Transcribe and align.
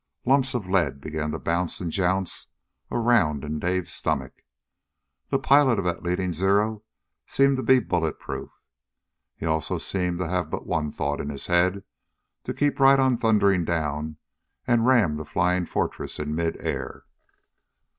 Lumps 0.25 0.55
of 0.55 0.67
lead 0.67 0.99
began 0.99 1.29
to 1.31 1.37
bounce 1.37 1.79
and 1.79 1.91
jounce 1.91 2.47
around 2.89 3.43
in 3.43 3.59
Dawson's 3.59 3.91
stomach. 3.93 4.41
The 5.29 5.37
pilot 5.37 5.77
of 5.77 5.85
that 5.85 6.01
leading 6.01 6.33
Zero 6.33 6.81
seemed 7.27 7.55
to 7.57 7.61
be 7.61 7.79
bullet 7.79 8.17
proof. 8.17 8.49
He 9.35 9.45
also 9.45 9.77
seemed 9.77 10.17
to 10.17 10.27
have 10.27 10.49
but 10.49 10.65
one 10.65 10.89
thought 10.89 11.21
in 11.21 11.29
his 11.29 11.45
head: 11.45 11.83
to 12.45 12.53
keep 12.55 12.79
right 12.79 12.99
on 12.99 13.15
thundering 13.15 13.63
down 13.63 14.17
and 14.65 14.87
ram 14.87 15.17
the 15.17 15.23
Flying 15.23 15.67
Fortress 15.67 16.17
in 16.17 16.33
midair. 16.33 17.03